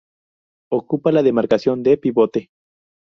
[0.71, 2.49] Ocupa la demarcación de pivote.